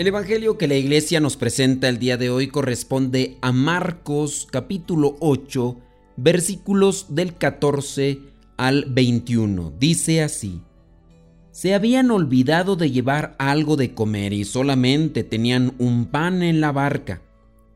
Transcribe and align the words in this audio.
El 0.00 0.06
Evangelio 0.06 0.56
que 0.56 0.66
la 0.66 0.76
iglesia 0.76 1.20
nos 1.20 1.36
presenta 1.36 1.86
el 1.90 1.98
día 1.98 2.16
de 2.16 2.30
hoy 2.30 2.48
corresponde 2.48 3.36
a 3.42 3.52
Marcos 3.52 4.48
capítulo 4.50 5.18
8 5.20 5.76
versículos 6.16 7.14
del 7.14 7.36
14 7.36 8.18
al 8.56 8.86
21. 8.88 9.74
Dice 9.78 10.22
así. 10.22 10.62
Se 11.50 11.74
habían 11.74 12.10
olvidado 12.10 12.76
de 12.76 12.90
llevar 12.90 13.36
algo 13.38 13.76
de 13.76 13.92
comer 13.92 14.32
y 14.32 14.46
solamente 14.46 15.22
tenían 15.22 15.74
un 15.76 16.06
pan 16.06 16.42
en 16.42 16.62
la 16.62 16.72
barca. 16.72 17.20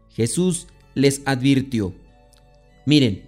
Jesús 0.08 0.66
les 0.94 1.20
advirtió, 1.26 1.92
miren, 2.86 3.24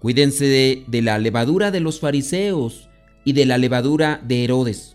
cuídense 0.00 0.44
de, 0.44 0.84
de 0.86 1.02
la 1.02 1.18
levadura 1.18 1.72
de 1.72 1.80
los 1.80 1.98
fariseos 1.98 2.88
y 3.24 3.32
de 3.32 3.44
la 3.44 3.58
levadura 3.58 4.22
de 4.24 4.44
Herodes 4.44 4.94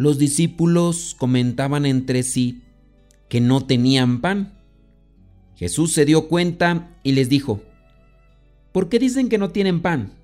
los 0.00 0.16
discípulos 0.16 1.14
comentaban 1.18 1.84
entre 1.84 2.22
sí 2.22 2.62
que 3.28 3.42
no 3.42 3.66
tenían 3.66 4.22
pan. 4.22 4.54
Jesús 5.56 5.92
se 5.92 6.06
dio 6.06 6.26
cuenta 6.26 6.96
y 7.02 7.12
les 7.12 7.28
dijo, 7.28 7.60
¿por 8.72 8.88
qué 8.88 8.98
dicen 8.98 9.28
que 9.28 9.36
no 9.36 9.50
tienen 9.50 9.82
pan? 9.82 10.14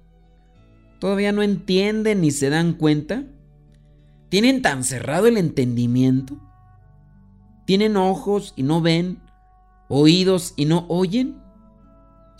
¿Todavía 0.98 1.30
no 1.30 1.42
entienden 1.42 2.22
ni 2.22 2.30
se 2.30 2.48
dan 2.48 2.72
cuenta? 2.72 3.24
¿Tienen 4.30 4.62
tan 4.62 4.82
cerrado 4.82 5.26
el 5.26 5.36
entendimiento? 5.36 6.40
¿Tienen 7.66 7.98
ojos 7.98 8.54
y 8.56 8.62
no 8.62 8.80
ven? 8.80 9.18
¿Oídos 9.90 10.54
y 10.56 10.64
no 10.64 10.86
oyen? 10.88 11.36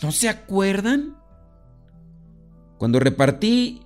¿No 0.02 0.10
se 0.10 0.30
acuerdan? 0.30 1.18
Cuando 2.78 2.98
repartí 2.98 3.82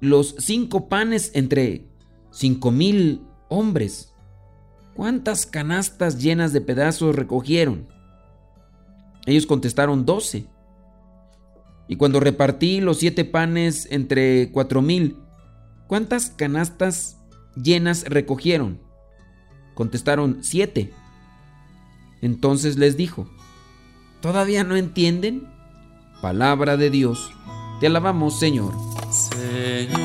los 0.00 0.34
cinco 0.40 0.88
panes 0.88 1.30
entre 1.34 1.93
cinco 2.34 2.70
mil 2.70 3.22
hombres. 3.48 4.12
¿Cuántas 4.94 5.46
canastas 5.46 6.18
llenas 6.18 6.52
de 6.52 6.60
pedazos 6.60 7.16
recogieron? 7.16 7.88
Ellos 9.26 9.46
contestaron 9.46 10.04
doce. 10.04 10.46
Y 11.88 11.96
cuando 11.96 12.20
repartí 12.20 12.80
los 12.80 12.98
siete 12.98 13.24
panes 13.24 13.88
entre 13.90 14.50
cuatro 14.52 14.82
mil, 14.82 15.16
¿cuántas 15.86 16.30
canastas 16.30 17.18
llenas 17.56 18.04
recogieron? 18.04 18.80
Contestaron 19.74 20.38
siete. 20.42 20.92
Entonces 22.20 22.78
les 22.78 22.96
dijo, 22.96 23.28
¿todavía 24.20 24.64
no 24.64 24.76
entienden? 24.76 25.48
Palabra 26.22 26.76
de 26.76 26.90
Dios, 26.90 27.30
te 27.80 27.86
alabamos 27.88 28.38
Señor. 28.38 28.72
Señor 29.10 30.04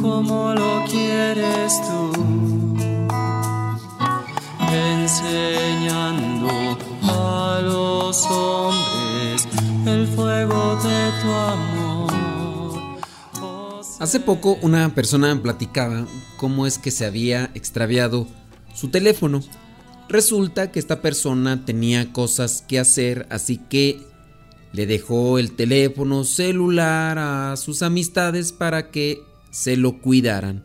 como 0.00 0.54
lo 0.54 0.84
quieres 0.90 1.80
tú, 1.86 2.12
enseñando 4.72 6.48
a 7.02 7.60
los 7.62 8.26
hombres 8.26 8.63
Hace 14.04 14.20
poco 14.20 14.58
una 14.60 14.94
persona 14.94 15.42
platicaba 15.42 16.06
cómo 16.36 16.66
es 16.66 16.76
que 16.76 16.90
se 16.90 17.06
había 17.06 17.50
extraviado 17.54 18.26
su 18.74 18.88
teléfono. 18.88 19.42
Resulta 20.10 20.70
que 20.70 20.78
esta 20.78 21.00
persona 21.00 21.64
tenía 21.64 22.12
cosas 22.12 22.62
que 22.68 22.78
hacer, 22.78 23.26
así 23.30 23.56
que 23.56 24.02
le 24.74 24.84
dejó 24.84 25.38
el 25.38 25.52
teléfono 25.52 26.24
celular 26.24 27.16
a 27.18 27.56
sus 27.56 27.80
amistades 27.80 28.52
para 28.52 28.90
que 28.90 29.22
se 29.50 29.78
lo 29.78 30.02
cuidaran. 30.02 30.64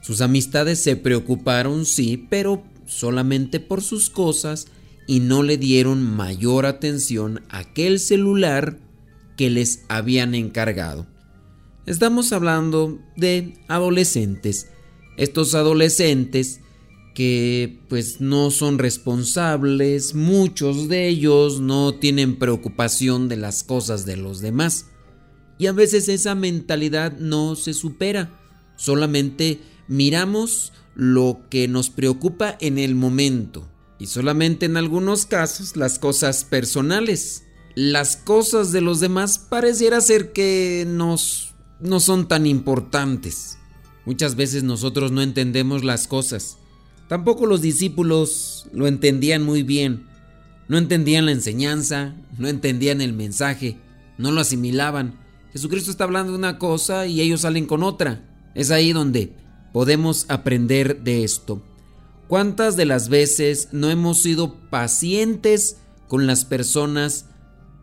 Sus 0.00 0.20
amistades 0.20 0.80
se 0.80 0.94
preocuparon, 0.94 1.84
sí, 1.84 2.24
pero 2.30 2.62
solamente 2.86 3.58
por 3.58 3.82
sus 3.82 4.10
cosas 4.10 4.68
y 5.08 5.18
no 5.18 5.42
le 5.42 5.58
dieron 5.58 6.04
mayor 6.04 6.66
atención 6.66 7.42
a 7.48 7.58
aquel 7.58 7.98
celular 7.98 8.78
que 9.36 9.50
les 9.50 9.82
habían 9.88 10.36
encargado. 10.36 11.08
Estamos 11.86 12.32
hablando 12.32 12.98
de 13.16 13.54
adolescentes. 13.68 14.68
Estos 15.16 15.54
adolescentes 15.54 16.60
que 17.14 17.80
pues 17.88 18.20
no 18.20 18.50
son 18.50 18.78
responsables, 18.78 20.14
muchos 20.14 20.88
de 20.88 21.08
ellos 21.08 21.60
no 21.60 21.94
tienen 21.94 22.38
preocupación 22.38 23.28
de 23.28 23.36
las 23.36 23.62
cosas 23.62 24.06
de 24.06 24.16
los 24.16 24.40
demás. 24.40 24.86
Y 25.58 25.66
a 25.66 25.72
veces 25.72 26.08
esa 26.08 26.34
mentalidad 26.34 27.18
no 27.18 27.56
se 27.56 27.74
supera. 27.74 28.38
Solamente 28.76 29.60
miramos 29.88 30.72
lo 30.94 31.40
que 31.50 31.68
nos 31.68 31.90
preocupa 31.90 32.56
en 32.60 32.78
el 32.78 32.94
momento. 32.94 33.68
Y 33.98 34.06
solamente 34.06 34.66
en 34.66 34.76
algunos 34.76 35.26
casos 35.26 35.76
las 35.76 35.98
cosas 35.98 36.44
personales. 36.44 37.42
Las 37.74 38.16
cosas 38.16 38.72
de 38.72 38.80
los 38.80 39.00
demás 39.00 39.38
pareciera 39.38 40.00
ser 40.00 40.32
que 40.32 40.86
nos 40.88 41.49
no 41.80 42.00
son 42.00 42.28
tan 42.28 42.46
importantes. 42.46 43.58
Muchas 44.04 44.34
veces 44.34 44.62
nosotros 44.62 45.12
no 45.12 45.22
entendemos 45.22 45.84
las 45.84 46.06
cosas. 46.08 46.58
Tampoco 47.08 47.46
los 47.46 47.60
discípulos 47.60 48.66
lo 48.72 48.86
entendían 48.86 49.42
muy 49.42 49.62
bien. 49.62 50.06
No 50.68 50.78
entendían 50.78 51.26
la 51.26 51.32
enseñanza, 51.32 52.14
no 52.38 52.48
entendían 52.48 53.00
el 53.00 53.12
mensaje, 53.12 53.78
no 54.18 54.30
lo 54.30 54.40
asimilaban. 54.40 55.18
Jesucristo 55.52 55.90
está 55.90 56.04
hablando 56.04 56.32
de 56.32 56.38
una 56.38 56.58
cosa 56.58 57.06
y 57.06 57.20
ellos 57.20 57.40
salen 57.40 57.66
con 57.66 57.82
otra. 57.82 58.24
Es 58.54 58.70
ahí 58.70 58.92
donde 58.92 59.34
podemos 59.72 60.26
aprender 60.28 61.02
de 61.02 61.24
esto. 61.24 61.62
¿Cuántas 62.28 62.76
de 62.76 62.84
las 62.84 63.08
veces 63.08 63.68
no 63.72 63.90
hemos 63.90 64.22
sido 64.22 64.54
pacientes 64.70 65.78
con 66.06 66.28
las 66.28 66.44
personas 66.44 67.26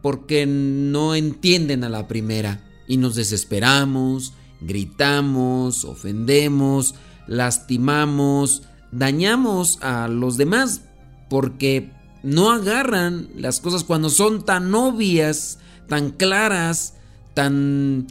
porque 0.01 0.45
no 0.45 1.15
entienden 1.15 1.83
a 1.83 1.89
la 1.89 2.07
primera? 2.07 2.63
Y 2.87 2.97
nos 2.97 3.15
desesperamos, 3.15 4.33
gritamos, 4.61 5.83
ofendemos, 5.85 6.95
lastimamos, 7.27 8.63
dañamos 8.91 9.79
a 9.81 10.07
los 10.07 10.37
demás 10.37 10.81
porque 11.29 11.91
no 12.23 12.51
agarran 12.51 13.29
las 13.35 13.59
cosas 13.59 13.83
cuando 13.83 14.09
son 14.09 14.43
tan 14.45 14.73
obvias, 14.73 15.59
tan 15.87 16.11
claras, 16.11 16.95
tan, 17.33 18.07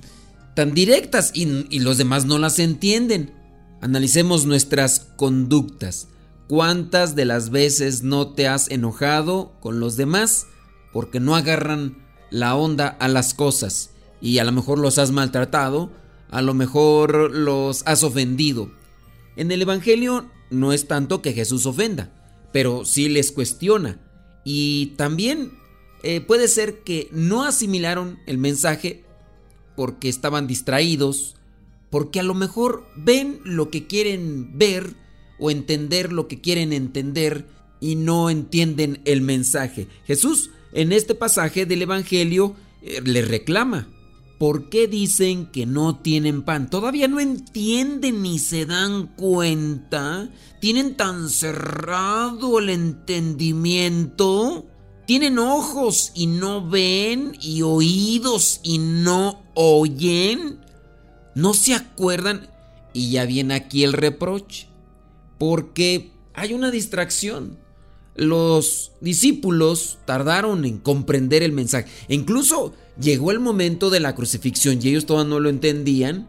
tan 0.54 0.74
directas 0.74 1.32
y, 1.34 1.66
y 1.74 1.80
los 1.80 1.98
demás 1.98 2.24
no 2.26 2.38
las 2.38 2.58
entienden. 2.58 3.32
Analicemos 3.80 4.46
nuestras 4.46 5.08
conductas. 5.16 6.08
¿Cuántas 6.48 7.16
de 7.16 7.24
las 7.24 7.50
veces 7.50 8.02
no 8.02 8.28
te 8.28 8.46
has 8.46 8.70
enojado 8.70 9.52
con 9.60 9.80
los 9.80 9.96
demás 9.96 10.46
porque 10.92 11.18
no 11.18 11.34
agarran 11.34 11.98
la 12.30 12.54
onda 12.54 12.88
a 12.88 13.08
las 13.08 13.34
cosas? 13.34 13.90
Y 14.26 14.40
a 14.40 14.44
lo 14.44 14.50
mejor 14.50 14.80
los 14.80 14.98
has 14.98 15.12
maltratado, 15.12 15.92
a 16.30 16.42
lo 16.42 16.52
mejor 16.52 17.30
los 17.30 17.84
has 17.86 18.02
ofendido. 18.02 18.72
En 19.36 19.52
el 19.52 19.62
Evangelio 19.62 20.28
no 20.50 20.72
es 20.72 20.88
tanto 20.88 21.22
que 21.22 21.32
Jesús 21.32 21.64
ofenda, 21.64 22.10
pero 22.52 22.84
sí 22.84 23.08
les 23.08 23.30
cuestiona. 23.30 24.00
Y 24.44 24.94
también 24.96 25.52
eh, 26.02 26.20
puede 26.20 26.48
ser 26.48 26.80
que 26.80 27.08
no 27.12 27.44
asimilaron 27.44 28.18
el 28.26 28.36
mensaje 28.36 29.04
porque 29.76 30.08
estaban 30.08 30.48
distraídos, 30.48 31.36
porque 31.88 32.18
a 32.18 32.24
lo 32.24 32.34
mejor 32.34 32.84
ven 32.96 33.38
lo 33.44 33.70
que 33.70 33.86
quieren 33.86 34.58
ver 34.58 34.94
o 35.38 35.52
entender 35.52 36.12
lo 36.12 36.26
que 36.26 36.40
quieren 36.40 36.72
entender 36.72 37.46
y 37.78 37.94
no 37.94 38.28
entienden 38.28 39.02
el 39.04 39.20
mensaje. 39.20 39.86
Jesús 40.04 40.50
en 40.72 40.90
este 40.90 41.14
pasaje 41.14 41.64
del 41.64 41.82
Evangelio 41.82 42.56
eh, 42.82 43.00
le 43.04 43.22
reclama. 43.22 43.86
¿Por 44.38 44.68
qué 44.68 44.86
dicen 44.86 45.46
que 45.46 45.64
no 45.64 45.98
tienen 46.00 46.42
pan? 46.42 46.68
¿Todavía 46.68 47.08
no 47.08 47.20
entienden 47.20 48.22
ni 48.22 48.38
se 48.38 48.66
dan 48.66 49.06
cuenta? 49.16 50.28
¿Tienen 50.60 50.96
tan 50.96 51.30
cerrado 51.30 52.58
el 52.58 52.68
entendimiento? 52.68 54.66
¿Tienen 55.06 55.38
ojos 55.38 56.12
y 56.14 56.26
no 56.26 56.68
ven 56.68 57.36
y 57.40 57.62
oídos 57.62 58.60
y 58.62 58.78
no 58.78 59.42
oyen? 59.54 60.60
¿No 61.34 61.54
se 61.54 61.74
acuerdan? 61.74 62.50
Y 62.92 63.12
ya 63.12 63.24
viene 63.24 63.54
aquí 63.54 63.84
el 63.84 63.94
reproche. 63.94 64.68
Porque 65.38 66.12
hay 66.34 66.52
una 66.52 66.70
distracción 66.70 67.58
los 68.16 68.92
discípulos 69.00 69.98
tardaron 70.06 70.64
en 70.64 70.78
comprender 70.78 71.42
el 71.42 71.52
mensaje. 71.52 71.90
Incluso 72.08 72.74
llegó 73.00 73.30
el 73.30 73.40
momento 73.40 73.90
de 73.90 74.00
la 74.00 74.14
crucifixión 74.14 74.78
y 74.80 74.88
ellos 74.88 75.06
todavía 75.06 75.30
no 75.30 75.40
lo 75.40 75.48
entendían. 75.48 76.28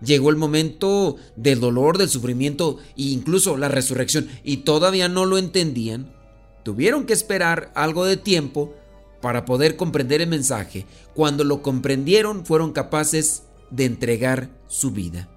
Llegó 0.00 0.30
el 0.30 0.36
momento 0.36 1.16
del 1.34 1.60
dolor, 1.60 1.98
del 1.98 2.08
sufrimiento 2.08 2.78
e 2.96 3.02
incluso 3.02 3.56
la 3.56 3.68
resurrección 3.68 4.28
y 4.44 4.58
todavía 4.58 5.08
no 5.08 5.26
lo 5.26 5.38
entendían. 5.38 6.14
Tuvieron 6.62 7.04
que 7.04 7.12
esperar 7.12 7.72
algo 7.74 8.04
de 8.04 8.16
tiempo 8.16 8.74
para 9.20 9.44
poder 9.44 9.76
comprender 9.76 10.20
el 10.20 10.28
mensaje. 10.28 10.86
Cuando 11.14 11.42
lo 11.42 11.62
comprendieron 11.62 12.46
fueron 12.46 12.72
capaces 12.72 13.42
de 13.70 13.86
entregar 13.86 14.50
su 14.68 14.92
vida. 14.92 15.28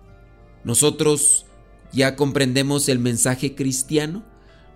Nosotros 0.64 1.46
ya 1.92 2.16
comprendemos 2.16 2.88
el 2.88 3.00
mensaje 3.00 3.56
cristiano 3.56 4.24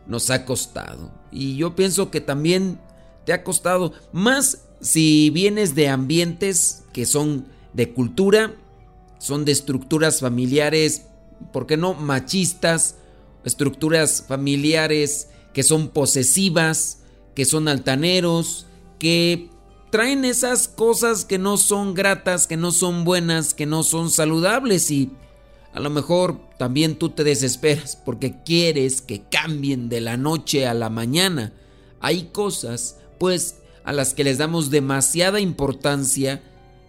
nos 0.08 0.30
ha 0.30 0.46
costado. 0.46 1.12
Y 1.31 1.58
yo 1.58 1.75
pienso 1.75 2.12
que 2.12 2.22
también 2.22 2.80
te 3.25 3.34
ha 3.34 3.44
costado 3.44 3.94
más 4.12 4.64
si 4.81 5.30
vienes 5.30 5.75
de 5.75 5.89
ambientes 5.89 6.83
que 6.94 7.06
son 7.06 7.48
de 7.74 7.94
cultura, 7.94 8.56
son 9.18 9.45
de 9.45 9.51
estructuras 9.51 10.19
familiares, 10.19 11.07
¿por 11.51 11.68
qué 11.68 11.77
no? 11.77 11.94
Machistas, 11.94 12.95
estructuras 13.44 14.25
familiares 14.27 15.30
que 15.54 15.63
son 15.63 15.89
posesivas, 15.89 17.00
que 17.33 17.45
son 17.45 17.68
altaneros, 17.68 18.68
que 19.00 19.50
traen 19.89 20.25
esas 20.25 20.68
cosas 20.68 21.24
que 21.24 21.38
no 21.38 21.56
son 21.57 21.94
gratas, 21.94 22.48
que 22.48 22.57
no 22.57 22.72
son 22.72 23.06
buenas, 23.06 23.54
que 23.54 23.66
no 23.66 23.83
son 23.83 24.10
saludables 24.10 24.92
y 24.92 25.12
a 25.74 25.80
lo 25.80 25.89
mejor 25.89 26.39
también 26.57 26.98
tú 26.98 27.10
te 27.10 27.24
desesperas 27.24 27.95
porque 27.95 28.42
quieres 28.44 29.01
que 29.01 29.24
cambien 29.24 29.89
de 29.89 30.01
la 30.01 30.18
noche 30.18 30.68
a 30.68 30.74
la 30.74 30.89
mañana. 30.89 31.54
Hay 32.00 32.30
cosas, 32.31 32.98
pues, 33.18 33.57
a 33.86 33.94
las 33.94 34.14
que 34.14 34.24
les 34.24 34.38
damos 34.38 34.70
demasiada 34.72 35.40
importancia, 35.40 36.42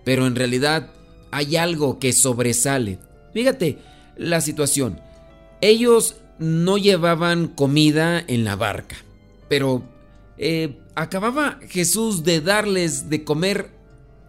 pero 0.05 0.27
en 0.27 0.35
realidad 0.35 0.91
hay 1.31 1.57
algo 1.57 1.99
que 1.99 2.13
sobresale. 2.13 2.99
Fíjate 3.33 3.79
la 4.17 4.41
situación. 4.41 5.01
Ellos 5.61 6.17
no 6.39 6.79
llevaban 6.79 7.49
comida 7.49 8.23
en 8.27 8.45
la 8.45 8.57
barca, 8.57 8.97
pero 9.49 9.83
eh, 10.39 10.79
acababa 10.95 11.59
Jesús 11.69 12.25
de 12.25 12.41
darles 12.41 13.09
de 13.09 13.25
comer 13.25 13.71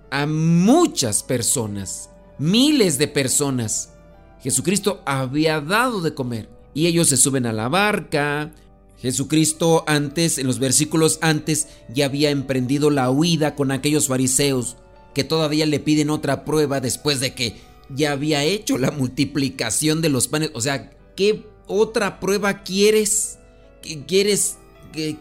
a 0.10 0.26
muchas 0.26 1.24
personas, 1.24 2.10
miles 2.38 2.98
de 2.98 3.08
personas. 3.08 3.94
Jesucristo 4.42 5.02
había 5.06 5.60
dado 5.60 6.02
de 6.02 6.14
comer 6.14 6.50
y 6.74 6.88
ellos 6.88 7.08
se 7.08 7.18
suben 7.18 7.46
a 7.46 7.54
la 7.54 7.70
barca. 7.70 8.52
Jesucristo 9.00 9.84
antes, 9.88 10.38
en 10.38 10.48
los 10.48 10.60
versículos 10.60 11.20
antes, 11.22 11.68
ya 11.94 12.06
había 12.06 12.32
emprendido 12.32 12.90
la 12.90 13.12
huida 13.12 13.56
con 13.56 13.72
aquellos 13.72 14.08
fariseos 14.08 14.78
que 15.14 15.24
todavía 15.24 15.66
le 15.66 15.80
piden 15.80 16.10
otra 16.10 16.46
prueba 16.46 16.80
después 16.80 17.20
de 17.20 17.34
que 17.34 17.58
ya 17.90 18.12
había 18.12 18.44
hecho 18.44 18.78
la 18.78 18.92
multiplicación 18.92 20.02
de 20.02 20.10
los 20.10 20.28
panes. 20.28 20.52
O 20.54 20.62
sea, 20.62 20.92
¿qué 21.16 21.46
otra 21.68 22.20
prueba 22.20 22.64
quieres? 22.64 23.40
¿Qué 23.82 24.04
¿Quieres. 24.06 24.58
Y, 24.94 25.14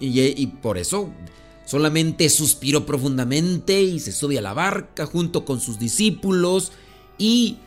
y 0.00 0.46
por 0.46 0.76
eso 0.76 1.10
solamente 1.64 2.28
suspiró 2.28 2.84
profundamente 2.84 3.82
y 3.82 4.00
se 4.00 4.12
sube 4.12 4.38
a 4.38 4.42
la 4.42 4.52
barca 4.52 5.06
junto 5.06 5.44
con 5.44 5.60
sus 5.60 5.78
discípulos 5.78 6.72
y 7.16 7.58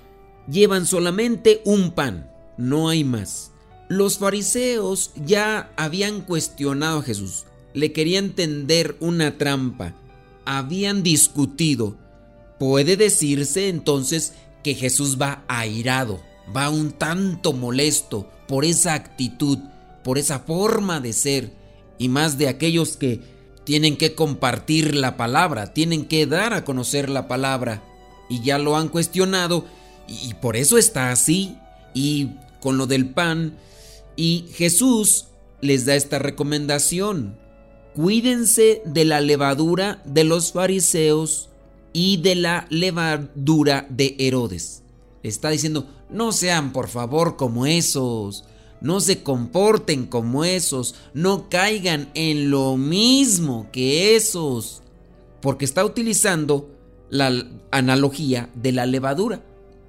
llevan 0.50 0.86
solamente 0.86 1.62
un 1.66 1.92
pan, 1.92 2.32
no 2.58 2.90
hay 2.90 3.04
más. 3.04 3.52
Los 3.88 4.18
fariseos 4.18 5.12
ya 5.16 5.72
habían 5.78 6.22
cuestionado 6.22 7.00
a 7.00 7.04
Jesús, 7.04 7.46
le 7.74 7.94
querían 7.94 8.32
tender 8.32 8.98
una 9.00 9.38
trampa, 9.38 9.94
habían 10.46 11.04
discutido. 11.04 11.96
Puede 12.60 12.98
decirse 12.98 13.70
entonces 13.70 14.34
que 14.64 14.76
Jesús 14.76 15.18
va 15.22 15.44
airado, 15.48 16.22
va 16.56 16.70
un 16.70 16.92
tanto 16.92 17.54
molesto 17.54 18.30
por 18.48 18.66
esa 18.66 18.94
actitud, 18.94 19.60
por 20.04 20.18
esa 20.18 20.40
forma 20.40 21.00
de 21.00 21.14
ser, 21.14 21.54
y 21.98 22.10
más 22.10 22.38
de 22.38 22.48
aquellos 22.48 22.98
que 22.98 23.22
tienen 23.64 23.98
que 23.98 24.16
compartir 24.16 24.96
la 24.96 25.18
palabra, 25.18 25.74
tienen 25.74 26.06
que 26.06 26.26
dar 26.26 26.54
a 26.54 26.66
conocer 26.66 27.10
la 27.10 27.28
palabra, 27.28 27.84
y 28.30 28.42
ya 28.42 28.58
lo 28.58 28.76
han 28.76 28.90
cuestionado 28.90 29.66
y 30.08 30.34
por 30.36 30.56
eso 30.56 30.78
está 30.78 31.12
así. 31.12 31.58
Y 31.94 32.32
con 32.60 32.78
lo 32.78 32.88
del 32.88 33.10
pan. 33.10 33.58
Y 34.18 34.48
Jesús 34.52 35.28
les 35.62 35.86
da 35.86 35.96
esta 35.96 36.20
recomendación. 36.20 37.38
Cuídense 37.96 38.82
de 38.86 39.06
la 39.06 39.22
levadura 39.22 40.02
de 40.06 40.24
los 40.24 40.52
fariseos 40.52 41.50
y 41.94 42.18
de 42.18 42.36
la 42.36 42.68
levadura 42.70 43.88
de 43.90 44.16
Herodes. 44.20 44.84
Está 45.24 45.50
diciendo, 45.50 45.88
no 46.10 46.32
sean 46.32 46.74
por 46.74 46.90
favor 46.90 47.38
como 47.38 47.66
esos, 47.66 48.44
no 48.82 49.00
se 49.00 49.24
comporten 49.24 50.06
como 50.06 50.46
esos, 50.46 50.96
no 51.14 51.50
caigan 51.50 52.10
en 52.14 52.52
lo 52.52 52.78
mismo 52.78 53.70
que 53.72 54.16
esos, 54.16 54.84
porque 55.42 55.66
está 55.66 55.84
utilizando 55.84 56.70
la 57.10 57.48
analogía 57.72 58.50
de 58.56 58.72
la 58.72 58.86
levadura. 58.86 59.42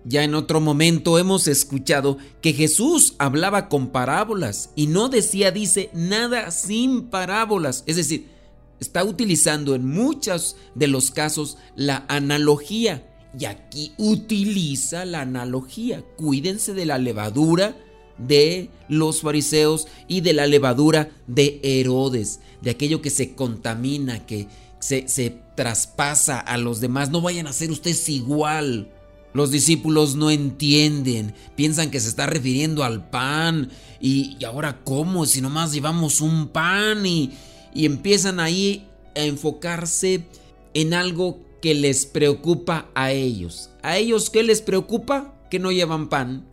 Ya 0.09 0.25
en 0.25 0.35
otro 0.35 0.61
momento 0.61 1.19
hemos 1.19 1.47
escuchado 1.49 2.17
que 2.41 2.55
Jesús 2.55 3.15
hablaba 3.19 3.69
con 3.69 3.89
parábolas 3.89 4.71
y 4.75 4.87
no 4.87 5.11
decía, 5.11 5.51
dice, 5.51 5.91
nada 5.93 6.51
sin 6.51 7.03
parábolas. 7.03 7.85
Es 7.87 7.97
decir, 7.97 8.27
está 8.81 9.05
utilizando 9.05 9.75
en 9.75 9.87
muchos 9.87 10.57
de 10.75 10.87
los 10.87 11.11
casos 11.11 11.59
la 11.77 12.07
analogía. 12.09 13.05
Y 13.39 13.45
aquí 13.45 13.93
utiliza 13.99 15.05
la 15.05 15.21
analogía. 15.21 16.03
Cuídense 16.17 16.73
de 16.73 16.87
la 16.87 16.97
levadura 16.97 17.77
de 18.17 18.71
los 18.89 19.21
fariseos 19.21 19.89
y 20.09 20.23
de 20.23 20.33
la 20.33 20.47
levadura 20.47 21.11
de 21.27 21.61
Herodes, 21.63 22.41
de 22.63 22.71
aquello 22.71 23.03
que 23.03 23.11
se 23.11 23.35
contamina, 23.35 24.25
que 24.27 24.49
se, 24.81 25.43
traspasa 25.55 26.39
a 26.39 26.57
los 26.57 26.81
demás. 26.81 27.11
No 27.11 27.21
vayan 27.21 27.47
a 27.47 27.53
ser 27.53 27.71
ustedes 27.71 28.09
igual. 28.09 28.89
Los 29.35 29.51
discípulos 29.51 30.17
no 30.17 30.31
entienden, 30.31 31.35
piensan 31.55 31.91
que 31.91 32.01
se 32.01 32.09
está 32.09 32.27
refiriendo 32.27 32.83
al 32.83 33.09
pan 33.11 33.71
y, 34.01 34.43
ahora 34.45 34.81
cómo, 34.85 35.27
si 35.27 35.41
nomás 35.41 35.73
llevamos 35.73 36.21
un 36.21 36.49
pan 36.49 37.05
y, 37.05 37.33
y 37.75 37.85
empiezan 37.85 38.41
ahí 38.41 38.87
a 39.15 39.23
enfocarse 39.23 40.25
en 40.75 40.95
algo 40.95 41.41
que 41.61 41.75
les 41.75 42.07
preocupa 42.07 42.91
a 42.95 43.13
ellos. 43.13 43.71
¿A 43.83 43.99
ellos 43.99 44.31
qué 44.31 44.43
les 44.43 44.63
preocupa? 44.63 45.35
Que 45.51 45.59
no 45.59 45.73
llevan 45.73 46.09
pan. 46.09 46.47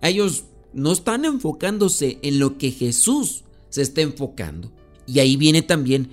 A 0.00 0.08
ellos 0.08 0.44
no 0.72 0.92
están 0.92 1.24
enfocándose 1.24 2.18
en 2.22 2.38
lo 2.38 2.58
que 2.58 2.70
Jesús 2.70 3.44
se 3.68 3.82
está 3.82 4.00
enfocando. 4.00 4.70
Y 5.06 5.20
ahí 5.20 5.36
viene 5.36 5.62
también 5.62 6.10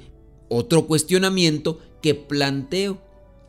otro 0.49 0.87
cuestionamiento 0.87 1.79
que 2.01 2.15
planteo. 2.15 3.01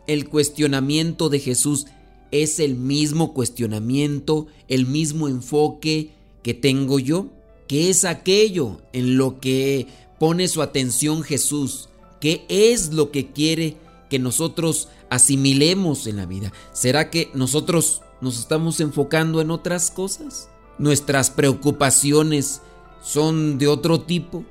El 0.07 0.29
cuestionamiento 0.29 1.29
de 1.29 1.41
Jesús 1.41 1.87
es 2.31 2.61
el 2.61 2.77
mismo 2.77 3.33
cuestionamiento, 3.33 4.47
el 4.69 4.87
mismo 4.87 5.29
enfoque 5.29 6.11
que 6.43 6.55
tengo 6.55 6.99
yo? 6.99 7.27
¿Qué 7.69 7.91
es 7.91 8.05
aquello 8.05 8.81
en 8.93 9.17
lo 9.17 9.41
que 9.41 9.89
pone 10.19 10.49
su 10.49 10.63
atención 10.63 11.23
Jesús? 11.23 11.89
¿Qué 12.21 12.45
es 12.49 12.93
lo 12.93 13.11
que 13.11 13.33
quiere 13.33 13.77
que 14.09 14.19
nosotros 14.19 14.89
asimilemos 15.11 16.07
en 16.07 16.17
la 16.17 16.27
vida? 16.27 16.53
¿Será 16.73 17.11
que 17.11 17.31
nosotros 17.35 18.03
nos 18.21 18.39
estamos 18.39 18.81
enfocando 18.81 19.41
en 19.41 19.51
otras 19.51 19.91
cosas? 19.91 20.49
¿Nuestras 20.79 21.31
preocupaciones 21.31 22.61
son 23.03 23.59
de 23.59 23.69
otro 23.69 24.01
tipo? 24.01 24.45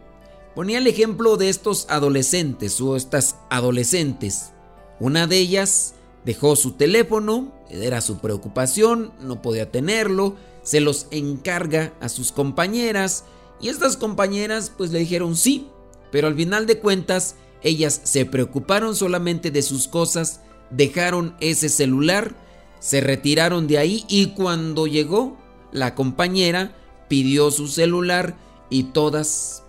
Ponía 0.56 0.78
el 0.78 0.88
ejemplo 0.88 1.38
de 1.38 1.50
estos 1.50 1.86
adolescentes 1.90 2.80
o 2.80 2.96
estas 2.96 3.36
adolescentes. 3.50 4.52
Una 5.00 5.28
de 5.28 5.38
ellas 5.38 5.96
dejó 6.26 6.56
su 6.56 6.72
teléfono, 6.74 7.54
era 7.70 8.02
su 8.02 8.18
preocupación, 8.18 9.14
no 9.22 9.42
podía 9.42 9.72
tenerlo, 9.72 10.36
se 10.64 10.80
los 10.80 11.08
encarga 11.12 11.94
a 12.02 12.10
sus 12.10 12.32
compañeras 12.32 13.26
y 13.62 13.70
estas 13.70 13.96
compañeras 13.96 14.72
pues 14.76 14.92
le 14.92 15.00
dijeron 15.00 15.36
sí, 15.36 15.68
pero 16.12 16.28
al 16.28 16.36
final 16.36 16.66
de 16.66 16.80
cuentas 16.80 17.36
ellas 17.62 18.02
se 18.04 18.26
preocuparon 18.26 18.96
solamente 18.96 19.52
de 19.52 19.62
sus 19.62 19.88
cosas, 19.88 20.42
dejaron 20.72 21.36
ese 21.40 21.70
celular, 21.70 22.36
se 22.80 23.02
retiraron 23.02 23.68
de 23.68 23.78
ahí 23.78 24.06
y 24.08 24.28
cuando 24.34 24.88
llegó 24.88 25.38
la 25.72 25.96
compañera 25.96 26.76
pidió 27.08 27.52
su 27.52 27.68
celular 27.68 28.36
y 28.70 28.84
todas 28.86 29.64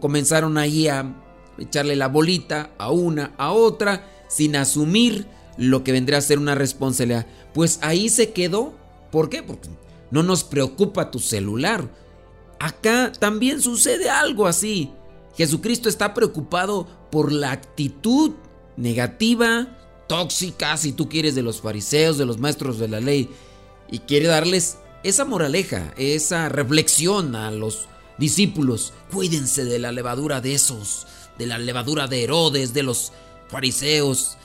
comenzaron 0.00 0.58
ahí 0.58 0.88
a 0.88 1.14
echarle 1.58 1.96
la 1.96 2.08
bolita 2.08 2.70
a 2.78 2.90
una, 2.90 3.32
a 3.38 3.52
otra, 3.52 4.08
sin 4.28 4.56
asumir 4.56 5.26
lo 5.60 5.84
que 5.84 5.92
vendría 5.92 6.18
a 6.18 6.22
ser 6.22 6.38
una 6.38 6.54
responsabilidad. 6.54 7.26
Pues 7.52 7.78
ahí 7.82 8.08
se 8.08 8.32
quedó. 8.32 8.72
¿Por 9.12 9.28
qué? 9.28 9.42
Porque 9.42 9.68
no 10.10 10.22
nos 10.22 10.42
preocupa 10.42 11.10
tu 11.10 11.18
celular. 11.18 11.88
Acá 12.58 13.12
también 13.18 13.60
sucede 13.60 14.08
algo 14.08 14.46
así. 14.46 14.90
Jesucristo 15.36 15.88
está 15.88 16.14
preocupado 16.14 16.88
por 17.10 17.30
la 17.30 17.52
actitud 17.52 18.32
negativa, 18.76 19.68
tóxica, 20.08 20.76
si 20.78 20.92
tú 20.92 21.08
quieres, 21.10 21.34
de 21.34 21.42
los 21.42 21.60
fariseos, 21.60 22.16
de 22.16 22.24
los 22.24 22.38
maestros 22.38 22.78
de 22.78 22.88
la 22.88 23.00
ley. 23.00 23.28
Y 23.90 23.98
quiere 24.00 24.28
darles 24.28 24.78
esa 25.02 25.26
moraleja, 25.26 25.92
esa 25.98 26.48
reflexión 26.48 27.34
a 27.36 27.50
los 27.50 27.86
discípulos. 28.16 28.94
Cuídense 29.12 29.64
de 29.64 29.78
la 29.78 29.92
levadura 29.92 30.40
de 30.40 30.54
esos, 30.54 31.06
de 31.36 31.46
la 31.46 31.58
levadura 31.58 32.06
de 32.06 32.24
Herodes, 32.24 32.72
de 32.72 32.82
los 32.82 33.12
fariseos. 33.48 34.38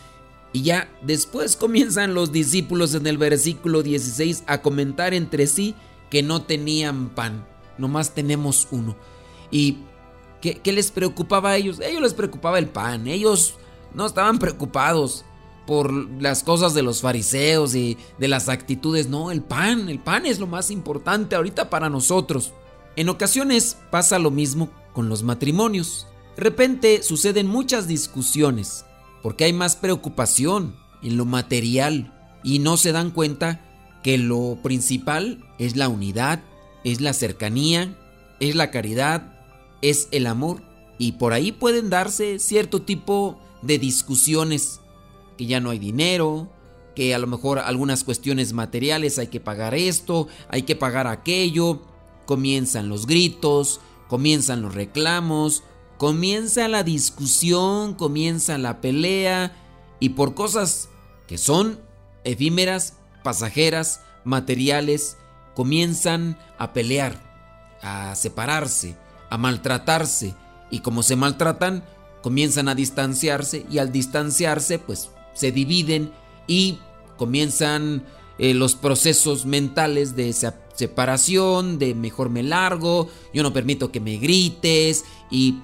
Y 0.56 0.62
ya 0.62 0.88
después 1.02 1.58
comienzan 1.58 2.14
los 2.14 2.32
discípulos 2.32 2.96
en 2.96 3.06
el 3.08 3.18
versículo 3.18 3.84
16 3.84 4.46
a 4.48 4.62
comentar 4.62 5.14
entre 5.14 5.48
sí 5.48 5.76
que 6.10 6.24
no 6.24 6.44
tenían 6.44 7.10
pan, 7.10 7.46
nomás 7.78 8.16
tenemos 8.16 8.66
uno. 8.72 8.96
¿Y 9.52 9.80
qué, 10.40 10.62
les 10.72 10.92
preocupaba 10.92 11.50
a 11.50 11.56
ellos? 11.58 11.82
A 11.82 11.88
ellos 11.88 12.02
les 12.02 12.14
preocupaba 12.14 12.58
el 12.58 12.70
pan, 12.70 13.06
ellos 13.06 13.56
no 13.94 14.06
estaban 14.06 14.40
preocupados 14.40 15.26
por 15.68 15.92
las 16.22 16.42
cosas 16.42 16.74
de 16.74 16.84
los 16.84 17.02
fariseos 17.02 17.76
y 17.76 17.98
de 18.18 18.30
las 18.30 18.48
actitudes, 18.48 19.10
no, 19.10 19.32
el 19.32 19.42
pan, 19.42 19.90
el 19.90 20.00
pan 20.00 20.26
es 20.26 20.40
lo 20.40 20.48
más 20.48 20.72
importante 20.72 21.36
ahorita 21.36 21.70
para 21.70 21.90
nosotros. 21.90 22.54
En 22.96 23.10
ocasiones 23.10 23.78
pasa 23.92 24.20
lo 24.20 24.32
mismo 24.32 24.70
con 24.94 25.10
los 25.10 25.22
matrimonios. 25.22 26.08
De 26.38 26.44
repente 26.44 27.04
suceden 27.04 27.46
muchas 27.46 27.90
discusiones 27.90 28.86
porque 29.26 29.46
hay 29.46 29.54
más 29.54 29.76
preocupación 29.76 30.76
en 31.02 31.18
lo 31.18 31.26
material 31.26 32.14
y 32.44 32.60
no 32.60 32.78
se 32.78 32.92
dan 32.92 33.10
cuenta 33.10 33.66
que 34.04 34.20
lo 34.20 34.60
principal 34.62 35.44
es 35.58 35.76
la 35.76 35.90
unidad, 35.90 36.44
es 36.84 37.02
la 37.02 37.12
cercanía, 37.12 37.98
es 38.40 38.54
la 38.54 38.70
caridad, 38.70 39.34
es 39.82 40.10
el 40.12 40.28
amor. 40.28 40.62
Y 41.00 41.14
por 41.14 41.34
ahí 41.34 41.52
pueden 41.52 41.90
darse 41.90 42.38
cierto 42.38 42.84
tipo 42.84 43.42
de 43.64 43.80
discusiones, 43.80 44.82
que 45.40 45.48
ya 45.48 45.60
no 45.60 45.72
hay 45.72 45.80
dinero, 45.80 46.48
que 46.96 47.16
a 47.16 47.18
lo 47.18 47.26
mejor 47.26 47.58
algunas 47.58 48.04
cuestiones 48.04 48.54
materiales 48.54 49.18
hay 49.18 49.30
que 49.30 49.40
pagar 49.40 49.74
esto, 49.74 50.28
hay 50.50 50.62
que 50.62 50.76
pagar 50.76 51.08
aquello, 51.08 51.82
comienzan 52.28 52.90
los 52.90 53.08
gritos, 53.08 53.82
comienzan 54.08 54.62
los 54.62 54.76
reclamos, 54.76 55.64
comienza 55.98 56.68
la 56.68 56.84
discusión, 56.84 57.94
comienza 57.94 58.58
la 58.58 58.82
pelea 58.82 59.56
y 60.00 60.10
por 60.10 60.36
cosas 60.36 60.90
que 61.28 61.38
son 61.38 61.80
efímeras, 62.24 62.94
pasajeras, 63.24 64.02
materiales, 64.24 65.18
comienzan 65.56 66.38
a 66.58 66.74
pelear, 66.74 67.22
a 67.82 68.16
separarse, 68.16 68.96
a 69.30 69.38
maltratarse 69.38 70.36
y 70.70 70.80
como 70.80 71.04
se 71.04 71.16
maltratan, 71.16 71.84
comienzan 72.22 72.68
a 72.68 72.76
distanciarse 72.76 73.66
y 73.70 73.78
al 73.78 73.92
distanciarse 73.92 74.80
pues 74.80 75.10
se 75.34 75.52
dividen 75.52 76.12
y 76.48 76.80
comienzan 77.18 78.04
eh, 78.38 78.54
los 78.54 78.76
procesos 78.76 79.46
mentales 79.46 80.16
de 80.16 80.34
separación, 80.74 81.80
de 81.80 81.96
mejor 81.96 82.30
me 82.30 82.44
largo, 82.44 83.10
yo 83.34 83.44
no 83.44 83.54
permito 83.54 83.92
que 83.92 84.02
me 84.02 84.18
grites 84.18 85.06
y 85.32 85.60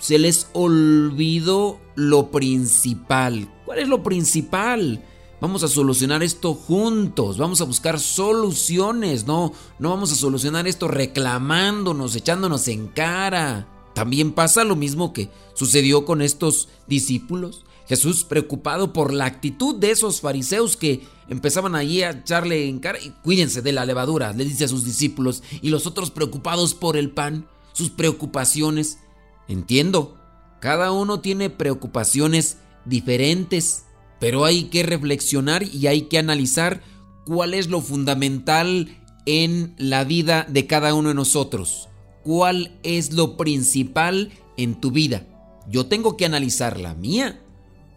se 0.00 0.18
les 0.18 0.48
olvidó 0.52 1.78
lo 1.94 2.30
principal. 2.30 3.48
¿Cuál 3.64 3.78
es 3.78 3.88
lo 3.88 4.02
principal? 4.02 5.04
Vamos 5.40 5.62
a 5.62 5.68
solucionar 5.68 6.22
esto 6.22 6.52
juntos, 6.54 7.38
vamos 7.38 7.60
a 7.60 7.64
buscar 7.64 7.98
soluciones, 7.98 9.26
no, 9.26 9.52
no 9.78 9.90
vamos 9.90 10.12
a 10.12 10.16
solucionar 10.16 10.66
esto 10.66 10.86
reclamándonos, 10.86 12.14
echándonos 12.14 12.68
en 12.68 12.88
cara. 12.88 13.66
También 13.94 14.32
pasa 14.32 14.64
lo 14.64 14.76
mismo 14.76 15.12
que 15.12 15.30
sucedió 15.54 16.04
con 16.04 16.20
estos 16.20 16.68
discípulos. 16.86 17.64
Jesús 17.88 18.22
preocupado 18.22 18.92
por 18.92 19.12
la 19.12 19.24
actitud 19.24 19.74
de 19.74 19.90
esos 19.90 20.20
fariseos 20.20 20.76
que 20.76 21.02
empezaban 21.28 21.74
allí 21.74 22.02
a 22.02 22.10
echarle 22.10 22.68
en 22.68 22.78
cara, 22.78 23.00
y 23.00 23.10
cuídense 23.22 23.62
de 23.62 23.72
la 23.72 23.84
levadura, 23.84 24.32
le 24.32 24.44
dice 24.44 24.64
a 24.64 24.68
sus 24.68 24.84
discípulos, 24.84 25.42
y 25.60 25.70
los 25.70 25.86
otros 25.86 26.10
preocupados 26.10 26.74
por 26.74 26.96
el 26.96 27.10
pan, 27.10 27.48
sus 27.72 27.90
preocupaciones. 27.90 28.98
Entiendo, 29.50 30.16
cada 30.60 30.92
uno 30.92 31.18
tiene 31.18 31.50
preocupaciones 31.50 32.58
diferentes, 32.84 33.82
pero 34.20 34.44
hay 34.44 34.66
que 34.66 34.84
reflexionar 34.84 35.64
y 35.64 35.88
hay 35.88 36.02
que 36.02 36.18
analizar 36.18 36.82
cuál 37.26 37.54
es 37.54 37.68
lo 37.68 37.80
fundamental 37.80 38.96
en 39.26 39.74
la 39.76 40.04
vida 40.04 40.46
de 40.48 40.68
cada 40.68 40.94
uno 40.94 41.08
de 41.08 41.16
nosotros. 41.16 41.88
¿Cuál 42.22 42.78
es 42.84 43.12
lo 43.12 43.36
principal 43.36 44.30
en 44.56 44.80
tu 44.80 44.92
vida? 44.92 45.26
Yo 45.68 45.86
tengo 45.86 46.16
que 46.16 46.26
analizar 46.26 46.78
la 46.78 46.94
mía 46.94 47.40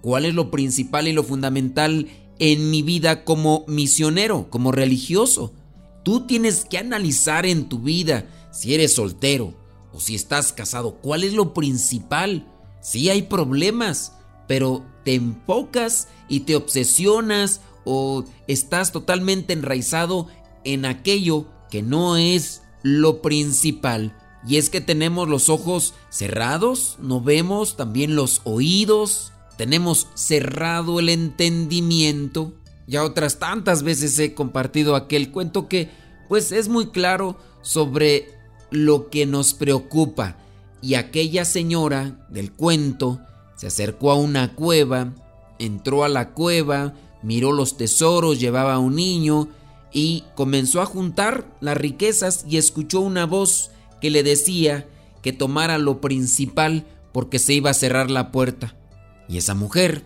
cuál 0.01 0.25
es 0.25 0.33
lo 0.33 0.50
principal 0.50 1.07
y 1.07 1.13
lo 1.13 1.24
fundamental 1.24 2.07
en 2.39 2.72
mi 2.72 2.81
vida 2.81 3.24
como 3.24 3.63
misionero, 3.67 4.50
como 4.50 4.72
religioso. 4.72 5.53
Tú 6.03 6.25
tienes 6.25 6.65
que 6.65 6.79
analizar 6.79 7.45
en 7.45 7.69
tu 7.69 7.77
vida 7.77 8.25
si 8.51 8.74
eres 8.74 8.95
soltero 8.95 9.62
o 9.94 10.00
si 10.00 10.16
estás 10.16 10.52
casado, 10.52 10.96
cuál 10.96 11.24
es 11.24 11.34
lo 11.34 11.54
principal. 11.54 12.48
Sí 12.82 13.10
hay 13.10 13.24
problemas, 13.24 14.14
pero 14.48 14.84
te 15.06 15.16
enfocas 15.16 16.08
y 16.28 16.42
te 16.42 16.56
obsesionas 16.56 17.62
o 17.86 18.26
estás 18.48 18.92
totalmente 18.92 19.54
enraizado 19.54 20.28
en 20.64 20.86
aquello 20.86 21.48
que 21.70 21.82
no 21.82 22.18
es 22.18 22.62
lo 22.82 23.22
principal. 23.22 24.18
Y 24.46 24.58
es 24.58 24.70
que 24.70 24.82
tenemos 24.82 25.30
los 25.30 25.50
ojos 25.50 25.94
cerrados, 26.10 26.98
no 27.00 27.22
vemos 27.22 27.78
también 27.78 28.16
los 28.16 28.42
oídos, 28.44 29.32
tenemos 29.58 30.08
cerrado 30.16 31.00
el 31.00 31.10
entendimiento. 31.10 32.54
Ya 32.88 33.04
otras 33.04 33.40
tantas 33.40 33.84
veces 33.84 34.20
he 34.20 34.34
compartido 34.34 34.96
aquel 34.96 35.32
cuento 35.32 35.70
que 35.70 35.90
pues 36.28 36.52
es 36.52 36.68
muy 36.68 36.88
claro 36.88 37.38
sobre 37.62 38.33
lo 38.74 39.10
que 39.10 39.25
nos 39.25 39.53
preocupa. 39.53 40.38
Y 40.82 40.96
aquella 40.96 41.46
señora 41.46 42.25
del 42.30 42.51
cuento 42.51 43.20
se 43.56 43.68
acercó 43.68 44.12
a 44.12 44.15
una 44.15 44.56
cueva, 44.56 45.13
entró 45.60 46.03
a 46.03 46.10
la 46.10 46.32
cueva, 46.32 46.94
miró 47.22 47.51
los 47.51 47.77
tesoros, 47.77 48.39
llevaba 48.39 48.74
a 48.74 48.80
un 48.80 48.96
niño 48.96 49.48
y 49.94 50.24
comenzó 50.36 50.82
a 50.82 50.86
juntar 50.86 51.46
las 51.62 51.77
riquezas 51.77 52.46
y 52.50 52.58
escuchó 52.58 53.00
una 53.00 53.25
voz 53.25 53.72
que 54.01 54.10
le 54.10 54.24
decía 54.24 54.88
que 55.22 55.32
tomara 55.32 55.77
lo 55.77 56.01
principal 56.01 56.86
porque 57.13 57.39
se 57.39 57.53
iba 57.53 57.70
a 57.70 57.75
cerrar 57.75 58.12
la 58.12 58.32
puerta. 58.32 58.75
Y 59.30 59.38
esa 59.38 59.53
mujer 59.53 60.03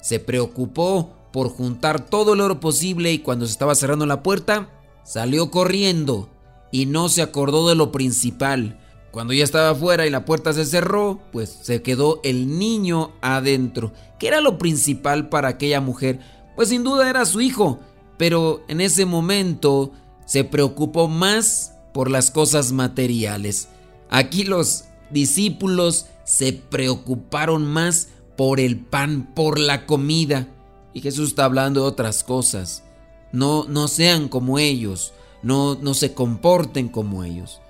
se 0.00 0.20
preocupó 0.20 1.14
por 1.32 1.48
juntar 1.48 2.06
todo 2.06 2.34
el 2.34 2.40
oro 2.40 2.60
posible 2.60 3.12
y 3.12 3.18
cuando 3.18 3.44
se 3.46 3.52
estaba 3.52 3.74
cerrando 3.74 4.06
la 4.06 4.22
puerta, 4.22 4.70
salió 5.04 5.50
corriendo 5.50 6.30
y 6.74 6.86
no 6.86 7.08
se 7.08 7.22
acordó 7.22 7.68
de 7.68 7.76
lo 7.76 7.92
principal. 7.92 8.80
Cuando 9.12 9.32
ya 9.32 9.44
estaba 9.44 9.70
afuera 9.70 10.08
y 10.08 10.10
la 10.10 10.24
puerta 10.24 10.52
se 10.52 10.64
cerró, 10.64 11.20
pues 11.30 11.56
se 11.62 11.82
quedó 11.82 12.18
el 12.24 12.58
niño 12.58 13.12
adentro. 13.22 13.92
¿Qué 14.18 14.26
era 14.26 14.40
lo 14.40 14.58
principal 14.58 15.28
para 15.28 15.46
aquella 15.46 15.80
mujer? 15.80 16.18
Pues 16.56 16.70
sin 16.70 16.82
duda 16.82 17.08
era 17.08 17.26
su 17.26 17.40
hijo, 17.40 17.78
pero 18.18 18.64
en 18.66 18.80
ese 18.80 19.06
momento 19.06 19.92
se 20.26 20.42
preocupó 20.42 21.06
más 21.06 21.76
por 21.92 22.10
las 22.10 22.32
cosas 22.32 22.72
materiales. 22.72 23.68
Aquí 24.10 24.42
los 24.42 24.86
discípulos 25.10 26.06
se 26.24 26.54
preocuparon 26.54 27.64
más 27.64 28.08
por 28.36 28.58
el 28.58 28.80
pan, 28.80 29.32
por 29.32 29.60
la 29.60 29.86
comida. 29.86 30.48
Y 30.92 31.02
Jesús 31.02 31.28
está 31.28 31.44
hablando 31.44 31.82
de 31.82 31.86
otras 31.86 32.24
cosas. 32.24 32.82
No, 33.30 33.64
no 33.68 33.86
sean 33.86 34.28
como 34.28 34.58
ellos, 34.58 35.12
no, 35.44 35.76
no 35.76 35.94
se 35.94 36.14
comporten 36.14 36.88
como 36.88 37.22
ellos. 37.22 37.60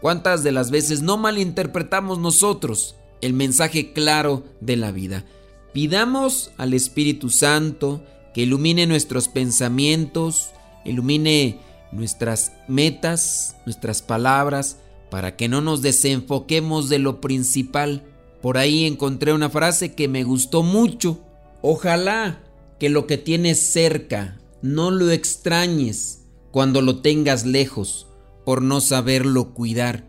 ¿Cuántas 0.00 0.42
de 0.44 0.52
las 0.52 0.70
veces 0.70 1.02
no 1.02 1.16
malinterpretamos 1.16 2.18
nosotros 2.18 2.94
el 3.20 3.32
mensaje 3.32 3.92
claro 3.92 4.44
de 4.60 4.76
la 4.76 4.92
vida? 4.92 5.24
Pidamos 5.72 6.52
al 6.58 6.74
Espíritu 6.74 7.30
Santo 7.30 8.02
que 8.34 8.42
ilumine 8.42 8.86
nuestros 8.86 9.28
pensamientos, 9.28 10.50
ilumine 10.84 11.58
nuestras 11.90 12.52
metas, 12.68 13.56
nuestras 13.64 14.02
palabras, 14.02 14.76
para 15.10 15.36
que 15.36 15.48
no 15.48 15.60
nos 15.60 15.82
desenfoquemos 15.82 16.88
de 16.88 16.98
lo 16.98 17.20
principal. 17.20 18.04
Por 18.42 18.58
ahí 18.58 18.84
encontré 18.84 19.32
una 19.32 19.50
frase 19.50 19.94
que 19.94 20.08
me 20.08 20.24
gustó 20.24 20.62
mucho. 20.62 21.20
Ojalá 21.62 22.42
que 22.78 22.90
lo 22.90 23.06
que 23.06 23.16
tienes 23.16 23.58
cerca 23.58 24.38
no 24.62 24.90
lo 24.90 25.10
extrañes 25.10 26.21
cuando 26.52 26.82
lo 26.82 27.00
tengas 27.00 27.44
lejos 27.44 28.06
por 28.44 28.62
no 28.62 28.80
saberlo 28.80 29.54
cuidar, 29.54 30.04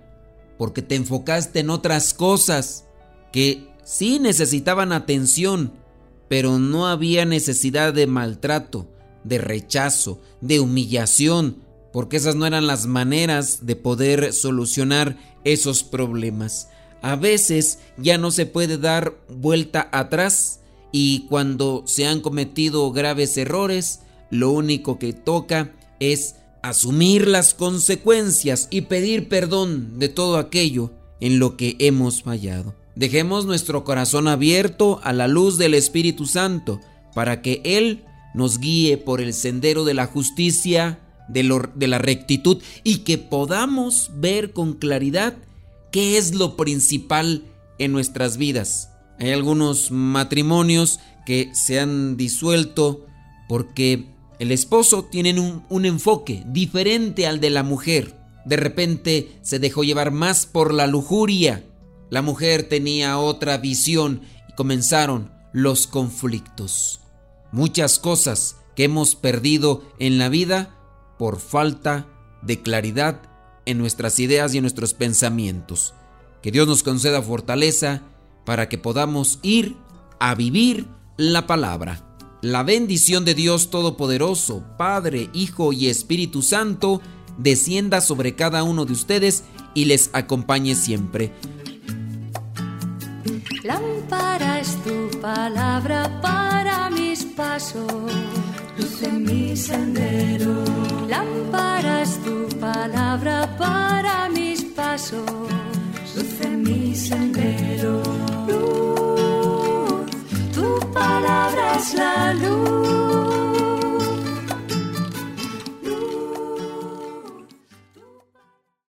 porque 0.58 0.82
te 0.82 0.96
enfocaste 0.96 1.62
en 1.62 1.70
otras 1.70 2.14
cosas 2.14 2.86
que 3.32 3.70
sí 3.84 4.20
necesitaban 4.20 4.92
atención, 4.92 5.74
pero 6.28 6.60
no 6.60 6.88
había 6.88 7.26
necesidad 7.26 7.94
de 7.94 8.08
maltrato, 8.08 8.88
de 9.24 9.38
rechazo, 9.38 10.20
de 10.42 10.60
humillación, 10.60 11.64
porque 11.92 12.18
esas 12.18 12.36
no 12.36 12.46
eran 12.46 12.68
las 12.68 12.88
maneras 12.88 13.66
de 13.66 13.76
poder 13.76 14.34
solucionar 14.34 15.18
esos 15.44 15.84
problemas. 15.84 16.70
A 17.02 17.16
veces 17.16 17.80
ya 17.98 18.18
no 18.18 18.32
se 18.32 18.46
puede 18.46 18.78
dar 18.78 19.16
vuelta 19.30 19.90
atrás 19.92 20.62
y 20.92 21.26
cuando 21.28 21.84
se 21.86 22.08
han 22.08 22.22
cometido 22.22 22.92
graves 22.92 23.38
errores, 23.38 24.02
lo 24.30 24.52
único 24.52 25.00
que 25.00 25.14
toca 25.14 25.72
es 26.12 26.36
asumir 26.62 27.28
las 27.28 27.54
consecuencias 27.54 28.68
y 28.72 28.82
pedir 28.82 29.30
perdón 29.30 30.00
de 30.00 30.10
todo 30.10 30.38
aquello 30.38 30.92
en 31.20 31.40
lo 31.40 31.56
que 31.58 31.76
hemos 31.80 32.24
fallado. 32.24 32.76
Dejemos 32.96 33.46
nuestro 33.46 33.84
corazón 33.84 34.28
abierto 34.28 35.00
a 35.04 35.14
la 35.14 35.28
luz 35.28 35.58
del 35.58 35.74
Espíritu 35.74 36.26
Santo 36.26 36.80
para 37.14 37.42
que 37.42 37.62
Él 37.64 38.04
nos 38.34 38.60
guíe 38.60 38.98
por 38.98 39.22
el 39.22 39.34
sendero 39.34 39.84
de 39.84 39.94
la 39.94 40.06
justicia, 40.06 41.00
de, 41.28 41.44
la 41.88 41.98
rectitud 41.98 42.62
y 42.84 43.00
que 43.00 43.18
podamos 43.18 44.12
ver 44.16 44.54
con 44.54 44.74
claridad 44.74 45.36
qué 45.92 46.18
es 46.18 46.34
lo 46.34 46.56
principal 46.56 47.44
en 47.80 47.92
nuestras 47.92 48.38
vidas. 48.38 48.90
Hay 49.20 49.32
algunos 49.32 49.92
matrimonios 49.92 51.00
que 51.26 51.52
se 51.54 51.80
han 51.80 52.18
disuelto 52.18 53.06
porque 53.48 54.13
el 54.44 54.52
esposo 54.52 55.06
tiene 55.06 55.40
un, 55.40 55.66
un 55.70 55.86
enfoque 55.86 56.44
diferente 56.46 57.26
al 57.28 57.40
de 57.40 57.50
la 57.50 57.64
mujer. 57.64 58.16
De 58.46 58.58
repente 58.58 59.40
se 59.42 59.58
dejó 59.58 59.84
llevar 59.84 60.12
más 60.12 60.46
por 60.46 60.74
la 60.74 60.86
lujuria. 60.86 61.64
La 62.10 62.22
mujer 62.22 62.64
tenía 62.64 63.18
otra 63.18 63.58
visión 63.58 64.22
y 64.50 64.54
comenzaron 64.54 65.32
los 65.54 65.88
conflictos. 65.88 67.00
Muchas 67.52 68.00
cosas 68.00 68.58
que 68.76 68.84
hemos 68.84 69.16
perdido 69.16 69.84
en 70.00 70.18
la 70.18 70.30
vida 70.30 70.76
por 71.18 71.40
falta 71.40 72.08
de 72.42 72.62
claridad 72.62 73.22
en 73.66 73.78
nuestras 73.78 74.20
ideas 74.20 74.54
y 74.54 74.58
en 74.58 74.64
nuestros 74.64 74.94
pensamientos. 74.94 75.94
Que 76.42 76.52
Dios 76.52 76.68
nos 76.68 76.84
conceda 76.84 77.22
fortaleza 77.22 78.02
para 78.46 78.68
que 78.68 78.78
podamos 78.78 79.40
ir 79.42 79.78
a 80.20 80.36
vivir 80.36 80.88
la 81.16 81.48
palabra. 81.48 82.13
La 82.44 82.62
bendición 82.62 83.24
de 83.24 83.36
Dios 83.36 83.70
Todopoderoso, 83.70 84.66
Padre, 84.78 85.30
Hijo 85.32 85.72
y 85.72 85.88
Espíritu 85.88 86.42
Santo, 86.42 87.02
descienda 87.38 88.02
sobre 88.02 88.36
cada 88.36 88.64
uno 88.64 88.84
de 88.84 88.92
ustedes 88.92 89.46
y 89.74 89.86
les 89.86 90.10
acompañe 90.12 90.76
siempre. 90.76 91.32
Lámpara 93.64 94.60
es 94.60 94.76
tu 94.84 95.22
palabra 95.22 96.20
para 96.22 96.90
mis 96.90 97.24
pasos, 97.24 98.12
luz 98.78 99.02
en 99.04 99.24
mi 99.24 99.56
sendero. 99.56 100.66
Lámpara 101.08 102.02
es 102.02 102.22
tu 102.26 102.50
palabra 102.60 103.56
para 103.58 104.28
mis 104.28 104.66
pasos, 104.66 105.24
luz 106.14 106.42
en 106.42 106.62
mi 106.62 106.94
sendero. 106.94 108.04
Luz, 108.50 108.93
palabra 111.04 111.76
es 111.76 111.94
la 111.94 112.34
luz. 112.34 112.73